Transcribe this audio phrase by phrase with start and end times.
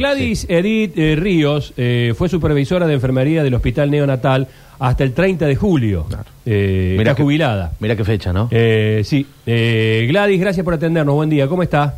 [0.00, 4.46] Gladys Edith eh, Ríos eh, fue supervisora de enfermería del Hospital Neonatal
[4.78, 6.04] hasta el 30 de julio.
[6.08, 6.22] Claro.
[6.46, 7.72] Eh, Mira está que- jubilada.
[7.80, 8.46] Mira qué fecha, ¿no?
[8.52, 9.26] Eh, sí.
[9.44, 11.16] Eh, Gladys, gracias por atendernos.
[11.16, 11.48] Buen día.
[11.48, 11.96] ¿Cómo está?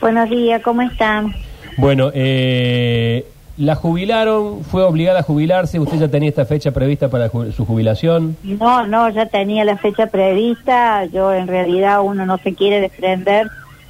[0.00, 1.32] Buenos días, ¿cómo están?
[1.76, 3.24] Bueno, eh,
[3.56, 5.78] la jubilaron, fue obligada a jubilarse.
[5.78, 8.36] ¿Usted ya tenía esta fecha prevista para ju- su jubilación?
[8.42, 11.04] No, no, ya tenía la fecha prevista.
[11.04, 13.46] Yo en realidad uno no se quiere desprender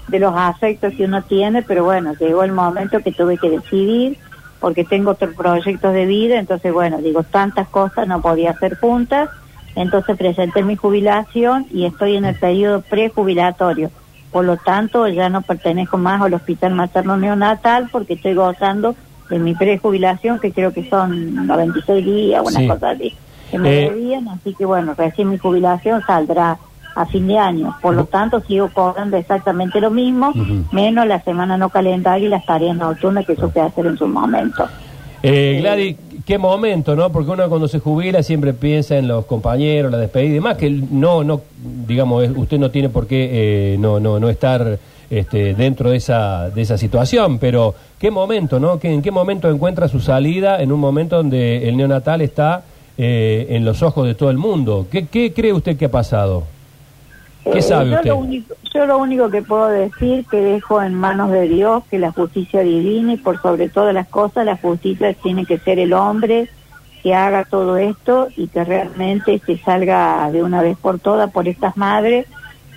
[0.09, 4.17] de los afectos que uno tiene, pero bueno, llegó el momento que tuve que decidir
[4.61, 9.29] porque tengo otros proyectos de vida, entonces bueno, digo, tantas cosas no podía hacer juntas,
[9.75, 13.91] entonces presenté mi jubilación y estoy en el periodo prejubilatorio.
[14.33, 18.95] Por lo tanto, ya no pertenezco más al hospital materno neonatal porque estoy gozando
[19.29, 22.69] de mi prejubilación, que creo que son 96 días, una Sí.
[22.69, 23.15] cosa así,
[23.51, 26.59] que me Eh, debían, así que bueno, recién mi jubilación saldrá
[26.97, 27.77] a fin de año.
[27.81, 30.33] Por lo tanto, sigo cobrando exactamente lo mismo,
[30.73, 34.67] menos la semana no calendaria y las tareas nocturnas que supe hacer en su momento.
[35.23, 37.11] Eh, Gladys, qué momento, ¿no?
[37.13, 40.71] Porque uno cuando se jubila siempre piensa en los compañeros, la despedida y demás, que
[40.71, 41.41] no, no,
[41.87, 44.79] digamos, usted no tiene por qué eh, no, no, no estar
[45.11, 48.79] este, dentro de esa, de esa situación, pero qué momento, ¿no?
[48.79, 52.63] ¿Qué- ¿En qué momento encuentra su salida en un momento donde el neonatal está
[52.99, 54.87] eh, en los ojos de todo el mundo?
[54.91, 56.45] ¿Qué, qué cree usted que ha pasado?
[57.53, 58.03] ¿Qué Eh, yo?
[58.03, 61.99] Lo único, yo lo único que puedo decir que dejo en manos de Dios que
[61.99, 65.93] la justicia divina y por sobre todas las cosas la justicia tiene que ser el
[65.93, 66.49] hombre
[67.03, 71.47] que haga todo esto y que realmente se salga de una vez por todas por
[71.47, 72.27] estas madres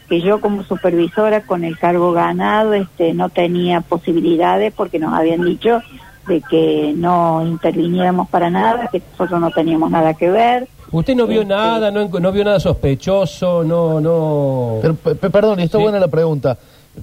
[0.07, 5.43] que yo como supervisora con el cargo ganado este no tenía posibilidades porque nos habían
[5.43, 5.81] dicho
[6.27, 10.67] de que no interviniéramos para nada, que nosotros no teníamos nada que ver.
[10.91, 14.77] ¿Usted no vio nada, no, no vio nada sospechoso, no, no...
[14.81, 15.83] Pero, pe- pe- perdón, y está Sí.
[15.83, 16.57] buena la pregunta.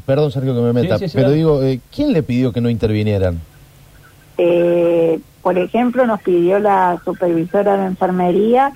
[0.05, 0.99] Perdón, Sergio, que me meta.
[0.99, 1.37] Sí, sí, sí, pero dale.
[1.37, 3.41] digo, eh, ¿quién le pidió que no intervinieran?
[4.39, 8.73] Eh, por ejemplo, nos pidió la supervisora de enfermería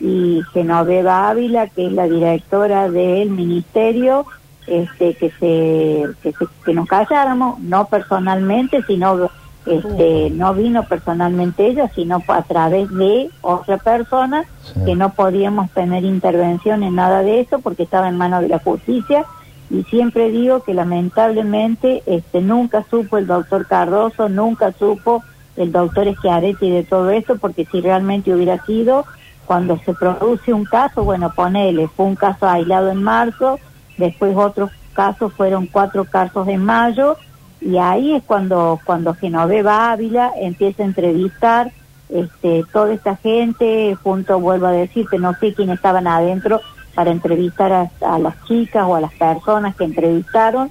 [0.00, 4.24] y Genoveva Ávila, que es la directora del ministerio,
[4.66, 9.30] este, que se, que, se- que nos calláramos, no personalmente, sino
[9.66, 14.80] este, no vino personalmente ella, sino a través de otra persona, Sí.
[14.84, 18.58] que no podíamos tener intervención en nada de eso porque estaba en manos de la
[18.58, 19.24] justicia.
[19.70, 25.22] Y siempre digo que lamentablemente este, nunca supo el doctor Cardoso, nunca supo
[25.56, 29.04] el doctor Schiaretti de todo esto, porque si realmente hubiera sido,
[29.46, 33.58] cuando se produce un caso, bueno, ponele, fue un caso aislado en marzo,
[33.96, 37.16] después otros casos fueron cuatro casos en mayo,
[37.64, 41.72] y ahí es cuando, cuando Genoveva Ávila empieza a entrevistar
[42.10, 46.60] este, toda esta gente, junto, vuelvo a decirte, no sé quién estaban adentro
[46.94, 50.70] para entrevistar a, a las chicas o a las personas que entrevistaron,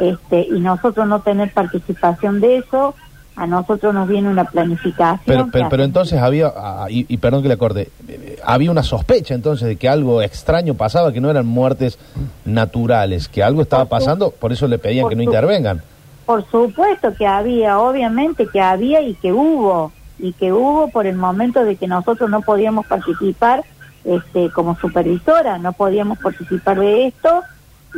[0.00, 2.94] este, y nosotros no tener participación de eso,
[3.34, 5.20] a nosotros nos viene una planificación.
[5.26, 8.84] Pero, pero, pero entonces había, ah, y, y perdón que le acorde, eh, había una
[8.84, 11.98] sospecha entonces de que algo extraño pasaba, que no eran muertes
[12.44, 15.82] naturales, que algo estaba pasando, por eso le pedían por que no intervengan.
[16.28, 21.16] Por supuesto que había, obviamente que había y que hubo, y que hubo por el
[21.16, 23.64] momento de que nosotros no podíamos participar
[24.04, 27.44] este, como supervisora, no podíamos participar de esto,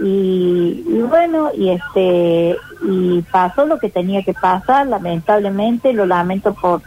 [0.01, 2.57] y, bueno, y este
[2.89, 6.83] y pasó lo que tenía que pasar, lamentablemente, lo lamento por,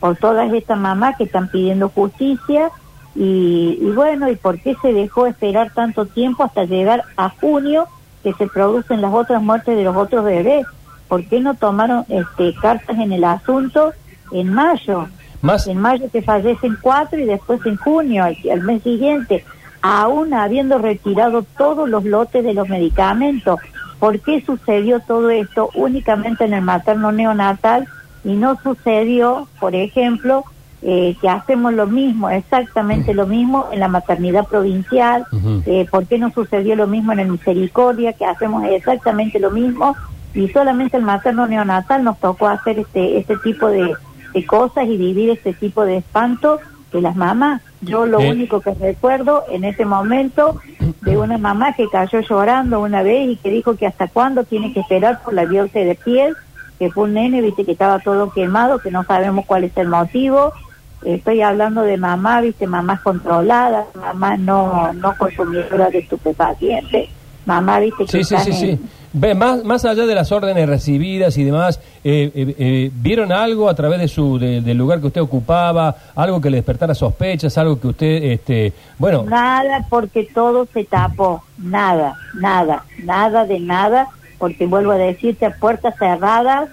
[0.00, 2.72] por todas estas mamás que están pidiendo justicia,
[3.14, 7.86] y bueno, ¿y por qué se dejó esperar tanto tiempo hasta llegar a junio
[8.24, 10.66] que se producen las otras muertes de los otros bebés?
[11.08, 13.92] ¿Por qué no tomaron este, cartas en el asunto
[14.32, 15.08] en mayo?
[15.40, 19.44] Más, En mayo se fallecen cuatro y después en junio, al, al mes siguiente,
[19.82, 23.60] aún habiendo retirado todos los lotes de los medicamentos.
[23.98, 27.88] ¿Por qué sucedió todo esto únicamente en el materno neonatal
[28.24, 30.44] y no sucedió, por ejemplo,
[30.82, 35.24] eh, que hacemos lo mismo, exactamente lo mismo en la maternidad provincial?
[35.66, 39.96] Eh, ¿Por qué no sucedió lo mismo en el Misericordia, que hacemos exactamente lo mismo?
[40.34, 43.94] Y solamente el materno neonatal nos tocó hacer este, este tipo de,
[44.34, 46.60] de cosas y vivir este tipo de espanto
[46.92, 47.62] de las mamás.
[47.80, 48.30] Yo lo Eh.
[48.30, 50.60] único que recuerdo en ese momento
[51.02, 54.72] de una mamá que cayó llorando una vez y que dijo que hasta cuándo tiene
[54.72, 56.34] que esperar por la biopsia de piel,
[56.78, 59.88] que fue un nene, viste, que estaba todo quemado, que no sabemos cuál es el
[59.88, 60.52] motivo.
[61.04, 67.08] Estoy hablando de mamá, viste, mamás controladas, mamá no, no consumidora de estupefacientes,
[67.46, 68.70] mamá, viste, que Sí, sí, están sí, sí.
[68.70, 73.32] en- Ve, más, más allá de las órdenes recibidas y demás, eh, eh, eh, ¿vieron
[73.32, 75.96] algo a través de su de- del lugar que usted ocupaba?
[76.14, 77.56] ¿Algo que le despertara sospechas?
[77.58, 81.42] ¿Algo que usted, este, bueno, Nada, porque todo se tapó.
[81.58, 84.08] Nada, nada, nada de nada,
[84.38, 86.68] porque vuelvo a decirte, puertas cerradas,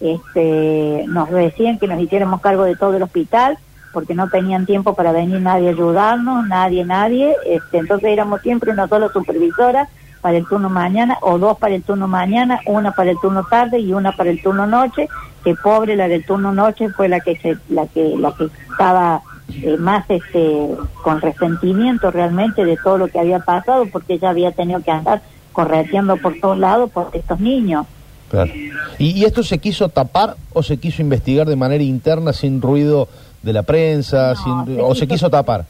[0.00, 3.58] este, nos decían que nos hiciéramos cargo de todo el hospital
[3.92, 8.70] porque no tenían tiempo para venir nadie a ayudarnos, nadie, nadie, este, entonces éramos siempre
[8.70, 9.88] una sola supervisora
[10.20, 13.78] para el turno mañana o dos para el turno mañana, una para el turno tarde
[13.80, 15.08] y una para el turno noche,
[15.44, 19.22] que pobre la del turno noche fue la que se, la que la que estaba
[19.62, 20.68] eh, más este
[21.02, 25.22] con resentimiento realmente de todo lo que había pasado porque ella había tenido que andar
[25.52, 27.86] correteando por todos lados por estos niños.
[28.30, 28.52] Claro.
[28.98, 33.08] ¿Y, ¿Y esto se quiso tapar o se quiso investigar de manera interna sin ruido
[33.42, 34.34] de la prensa?
[34.34, 35.64] No, sin- ¿O se quiso tapar?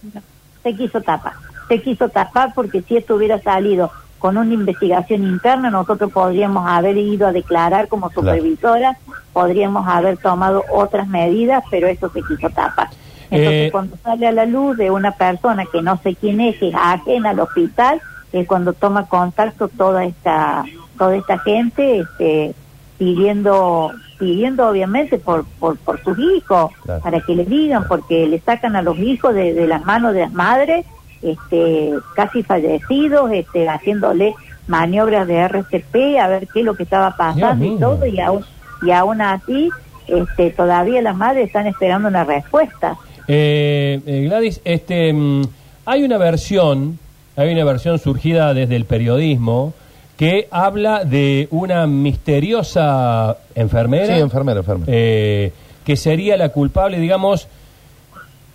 [0.62, 1.32] Se quiso tapar.
[1.68, 6.96] Se quiso tapar porque si esto hubiera salido con una investigación interna, nosotros podríamos haber
[6.96, 8.20] ido a declarar como Claro.
[8.36, 8.96] supervisora,
[9.32, 12.88] podríamos haber tomado otras medidas, pero eso se quiso tapar.
[13.32, 16.56] Entonces, Eh, cuando sale a la luz de una persona que no sé quién es,
[16.58, 18.00] que es ajena al hospital,
[18.32, 20.64] es cuando toma contacto toda esta
[20.98, 22.54] toda esta gente este,
[22.98, 27.00] pidiendo pidiendo obviamente por, por, por sus hijos, Claro.
[27.00, 30.20] para que les digan, porque le sacan a los hijos de, de las manos de
[30.20, 30.84] las madres,
[31.22, 34.34] este, casi fallecidos, este, haciéndole
[34.66, 38.44] maniobras de RCP, a ver qué es lo que estaba pasando y todo, y aún,
[38.82, 39.68] y aún así,
[40.06, 42.96] este, todavía las madres están esperando una respuesta.
[43.28, 45.42] Eh, eh, Gladys, este, mm,
[45.86, 46.98] hay una versión,
[47.36, 49.74] hay una versión surgida desde el periodismo
[50.16, 54.14] que habla de una misteriosa enfermera.
[54.14, 54.92] Sí, enfermera, enfermera.
[54.94, 55.52] eh,
[55.84, 57.48] que sería la culpable, digamos.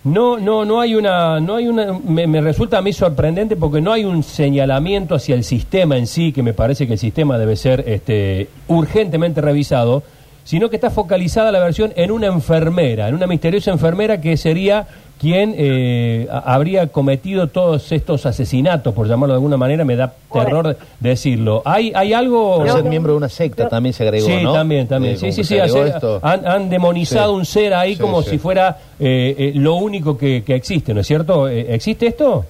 [0.06, 3.82] No, no, no hay una, no hay una, me, me resulta a mí sorprendente porque
[3.82, 7.40] no hay un señalamiento hacia el sistema en sí, que me parece que el sistema
[7.40, 10.04] debe ser este, urgentemente revisado,
[10.46, 14.88] sino que está focalizada la versión en una enfermera, en una misteriosa enfermera que sería
[15.20, 20.78] quien eh, habría cometido todos estos asesinatos, por llamarlo de alguna manera, me da terror
[21.00, 21.62] decirlo.
[21.66, 22.58] ¿Hay, hay algo...?
[22.58, 24.54] Por ser miembro de una secta también se agregó, Sí, ¿no?
[24.54, 25.16] también, también.
[25.16, 25.58] Eh, sí, sí, sí.
[25.58, 27.38] hacer- han, han demonizado Sí.
[27.40, 28.32] un ser ahí Sí, como sí.
[28.32, 31.48] si fuera eh, eh, lo único que, que existe, ¿no es cierto?
[31.48, 32.46] Eh, ¿Existe esto?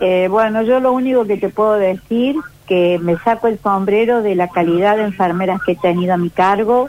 [0.00, 4.34] Eh, bueno, yo lo único que te puedo decir que me saco el sombrero de
[4.34, 6.88] la calidad de enfermeras que he tenido a mi cargo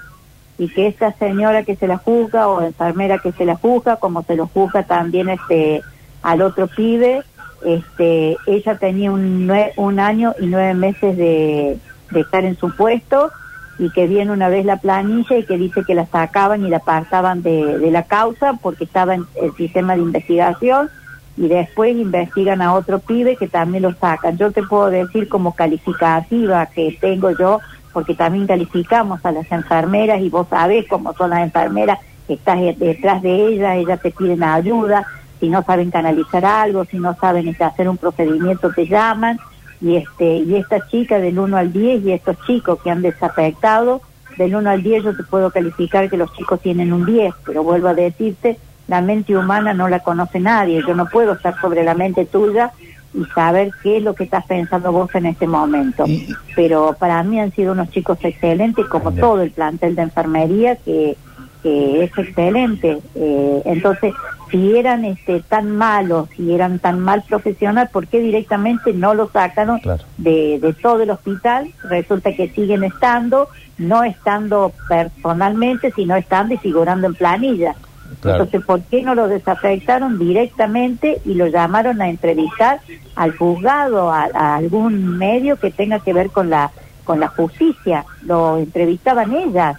[0.60, 4.22] y que esta señora que se la juzga o enfermera que se la juzga, como
[4.24, 5.82] se lo juzga también este
[6.22, 7.24] al otro pibe,
[7.66, 11.78] este ella tenía un, nue- un año y nueve meses de,
[12.14, 13.32] estar en su puesto
[13.78, 16.78] y que viene una vez la planilla y que dice que la sacaban y la
[16.78, 20.90] apartaban de, de la causa porque estaba en el sistema de investigación
[21.38, 24.38] y después investigan a otro pibe que también lo sacan.
[24.38, 27.62] Yo te puedo decir como calificativa que tengo yo,
[28.00, 32.00] porque también calificamos a las enfermeras y vos sabés cómo son las enfermeras,
[32.30, 35.06] estás de- detrás de ellas, ellas te piden ayuda,
[35.42, 39.38] si no saben canalizar algo, si no saben este, hacer un procedimiento te llaman
[39.82, 44.00] y este y esta chica del 1 al 10 y estos chicos que han desafectado,
[44.38, 47.64] del 1 al 10 yo te puedo calificar que los chicos tienen un 10, pero
[47.64, 48.58] vuelvo a decirte,
[48.88, 52.72] la mente humana no la conoce nadie, yo no puedo estar sobre la mente tuya
[53.14, 56.06] y saber qué es lo que estás pensando vos en este momento.
[56.08, 59.22] Y- Pero para mí han sido unos chicos excelentes, como Ya.
[59.22, 61.18] todo el plantel de enfermería, que,
[61.64, 63.00] que es excelente.
[63.16, 64.14] Eh, entonces,
[64.52, 69.30] si eran este, tan malos, si eran tan mal profesional, ¿por qué directamente no lo
[69.30, 70.04] sacaron Claro.
[70.18, 71.72] de, de todo el hospital?
[71.84, 73.48] Resulta que siguen estando,
[73.78, 77.76] no estando personalmente, sino estando y figurando en planilla.
[78.22, 78.44] Claro.
[78.44, 82.82] Entonces, ¿por qué no lo desafectaron directamente y lo llamaron a entrevistar
[83.16, 86.72] al juzgado, a, a algún medio que tenga que ver con la
[87.06, 88.06] con la justicia?
[88.26, 89.78] Lo entrevistaban ellas.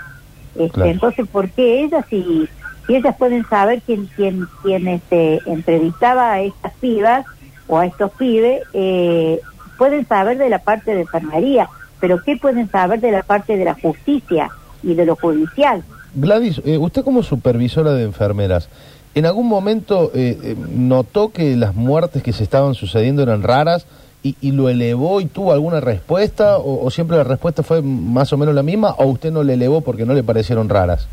[0.54, 0.90] Este, Claro.
[0.90, 2.48] Entonces, ¿por qué ellas si,
[2.86, 7.26] si ellas pueden saber quién quién quién este entrevistaba a estas pibas
[7.66, 8.62] o a estos pibes?
[8.72, 9.40] Eh,
[9.76, 11.68] pueden saber de la parte de enfermería,
[12.00, 14.50] pero ¿qué pueden saber de la parte de la justicia
[14.82, 15.82] y de lo judicial?
[16.14, 18.68] Gladys, eh, usted como supervisora de enfermeras,
[19.14, 23.86] ¿en algún momento eh, eh, notó que las muertes que se estaban sucediendo eran raras
[24.22, 28.32] y, y lo elevó y tuvo alguna respuesta o, o siempre la respuesta fue más
[28.32, 31.08] o menos la misma o usted no le elevó porque no le parecieron raras?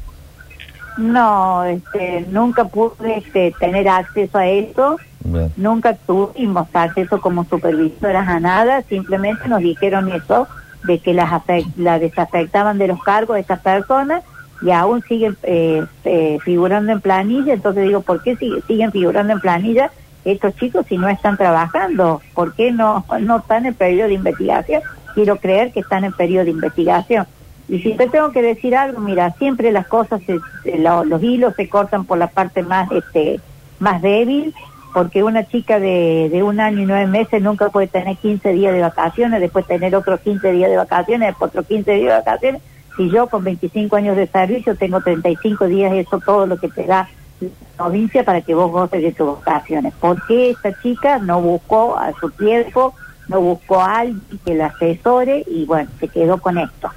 [0.98, 5.54] No, este, nunca pude este, tener acceso a eso, Bien.
[5.56, 10.48] nunca tuvimos acceso como supervisoras a nada, simplemente nos dijeron eso,
[10.86, 14.24] de que las afec- la desafectaban de los cargos de estas personas
[14.62, 19.34] y aún siguen eh, eh, figurando en planilla, entonces digo, ¿por qué sigue- siguen figurando
[19.34, 19.92] en planilla
[20.26, 22.22] estos chicos si no están trabajando?
[22.34, 24.82] ¿Por qué no, no están en periodo de investigación?
[25.14, 27.26] Quiero creer que están en periodo de investigación.
[27.70, 31.22] Y si te tengo que decir algo, mira, siempre las cosas, se- se- lo- los
[31.22, 33.40] hilos se cortan por la parte más, este,
[33.80, 34.54] más débil,
[34.94, 38.74] porque una chica de, de un año y nueve meses nunca puede tener 15 días
[38.74, 42.62] de vacaciones, después tener otros 15 días de vacaciones, después otros 15 días de vacaciones,
[42.98, 46.84] Si yo con 25 años de servicio tengo 35 días, eso todo lo que te
[46.86, 47.08] da
[47.39, 49.94] la provincia para que vos goces de tus vacaciones.
[50.00, 52.94] ¿Por qué esta chica no buscó a su tiempo,
[53.27, 56.89] no buscó a alguien que la asesore y bueno, se quedó con esto?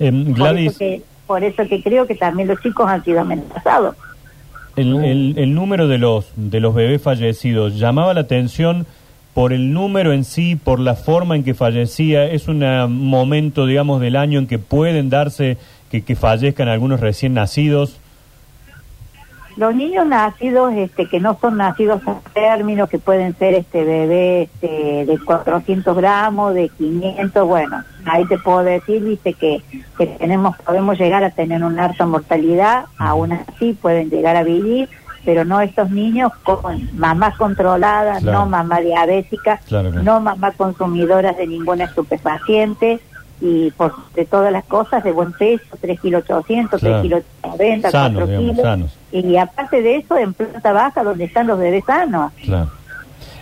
[0.00, 3.94] Eh, Por eso, que, por eso que creo que también los chicos han sido amenazados.
[4.76, 8.86] el, el- el número de los, de los bebés fallecidos llamaba la atención
[9.34, 12.24] por el número en sí, por la forma en que fallecía.
[12.24, 15.58] Es un ah, momento, digamos, del año en que pueden darse
[15.90, 18.00] que, que fallezcan algunos recién nacidos.
[19.56, 24.42] Los niños nacidos, este, que no son nacidos a término, que pueden ser este bebé
[24.42, 29.62] este, de 400 gramos, de 500, bueno, ahí te puedo decir, viste, que,
[29.96, 34.88] que tenemos, podemos llegar a tener una alta mortalidad, aún así pueden llegar a vivir,
[35.24, 38.40] pero no estos niños con mamás controladas, Claro.
[38.40, 43.00] no mamá diabética, Claro, no mamá consumidoras de ninguna estupefaciente,
[43.40, 46.94] y por de todas las cosas de buen peso, 3 kilos 800, Claro.
[47.00, 48.62] 3 kilos 90, Sanos, 4 digamos, kilos.
[48.64, 48.98] sanos.
[49.12, 52.32] Y aparte de eso, en planta baja, donde están los bebés sanos.
[52.44, 52.70] Claro.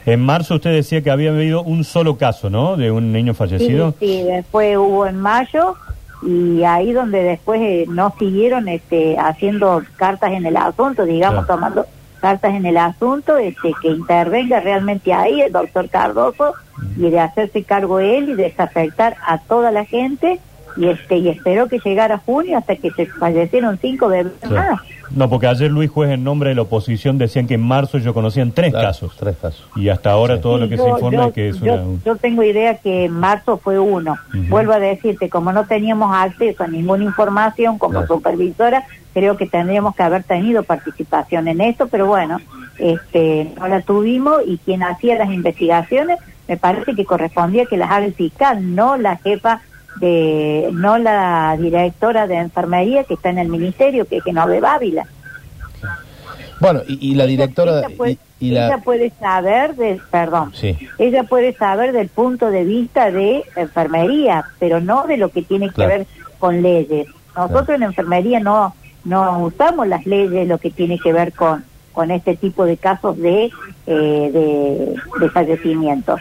[0.04, 2.76] En marzo usted decía que había habido un solo caso, ¿no?
[2.76, 3.94] De un niño Sí, fallecido.
[4.00, 5.76] sí, después hubo en mayo
[6.22, 11.54] y ahí donde después eh, no siguieron este, haciendo cartas en el asunto, digamos, Claro.
[11.60, 11.86] tomando
[12.20, 16.54] cartas en el asunto, este, que intervenga realmente ahí el doctor Cardoso
[16.96, 20.38] y de hacerse cargo él y desafectar a toda la gente
[20.76, 24.72] y este y esperó que llegara junio hasta que se fallecieron cinco bebés Claro.
[24.72, 24.80] más.
[25.14, 28.14] No, porque ayer Luis Juez, en nombre de la oposición, decían que en marzo ellos
[28.14, 29.14] conocían tres Claro, casos.
[29.18, 29.66] Tres casos.
[29.76, 30.40] Y hasta ahora Sí.
[30.42, 31.82] todo lo Sí, que yo- se informa yo- es que es yo, una...
[31.82, 34.16] un- yo tengo idea que en marzo fue uno.
[34.48, 38.06] Vuelvo a decirte, como no teníamos acceso a ninguna información como Claro.
[38.06, 42.38] supervisora, creo que tendríamos que haber tenido participación en esto, pero bueno,
[42.78, 47.90] este, no la tuvimos y quien hacía las investigaciones me parece que correspondía que las
[47.90, 49.60] haga el fiscal, no la jefa
[49.96, 55.06] de, no la directora de enfermería que está en el ministerio, que es Genove Bávila.
[56.60, 57.80] Bueno, y, y la directora...
[57.80, 60.76] Ella puede, y, y la, ella puede saber, de, perdón, Sí.
[60.98, 65.70] ella puede saber del punto de vista de enfermería, pero no de lo que tiene
[65.70, 66.06] que ver
[66.38, 67.08] con leyes.
[67.36, 67.74] Nosotros Claro.
[67.76, 72.36] en enfermería no no usamos las leyes, lo que tiene que ver con con este
[72.36, 73.50] tipo de casos de
[73.86, 76.20] eh, de, de fallecimientos.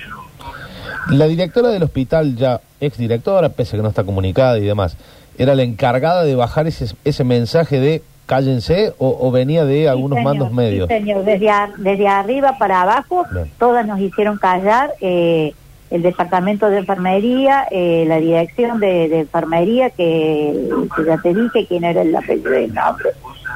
[1.09, 4.95] La directora del hospital, ya exdirectora, pese a que no está comunicada y demás,
[5.37, 10.17] ¿era la encargada de bajar ese, ese mensaje de cállense o, o venía de algunos
[10.17, 10.87] Sí, señor, mandos sí, medios?
[10.87, 11.25] señor.
[11.25, 13.49] Desde, a- desde arriba para abajo, Bien.
[13.59, 14.91] todas nos hicieron callar.
[15.01, 15.53] eh,
[15.89, 21.65] el departamento de enfermería, eh, la dirección de, de enfermería, que, que ya te dije
[21.67, 23.09] quién era el apellido y el nombre,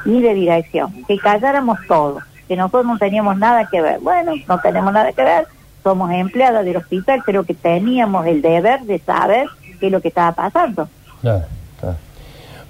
[0.04, 4.00] y de dirección, que calláramos todos, que nosotros no teníamos nada que ver.
[4.00, 5.46] Bueno, no tenemos nada que ver,
[5.86, 9.46] somos empleadas del hospital, creo que teníamos el deber de saber
[9.78, 10.88] qué es lo que estaba pasando.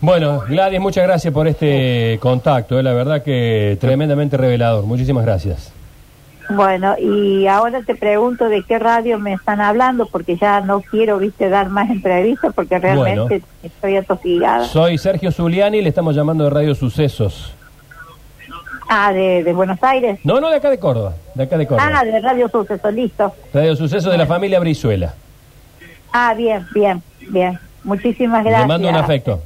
[0.02, 4.84] Bueno, Gladys, muchas gracias por este contacto, eh, la verdad que tremendamente revelador.
[4.84, 5.72] Muchísimas gracias.
[6.50, 11.16] Bueno, y ahora te pregunto de qué radio me están hablando, porque ya no quiero,
[11.16, 14.64] viste, dar más entrevistas, porque realmente estoy atosigada.
[14.64, 17.54] Soy Sergio Zuliani y le estamos llamando de Radio Sucesos.
[18.88, 20.18] Ah, de, de Buenos Aires.
[20.24, 21.90] No, no, de acá de Córdoba, de acá de Córdoba.
[21.92, 23.34] Ah, de Radio Suceso, listo.
[23.52, 25.14] Radio Sucesos de la familia Brizuela.
[26.12, 27.58] Ah, bien, bien, bien.
[27.84, 28.62] Muchísimas gracias.
[28.62, 29.42] Le mando un afecto.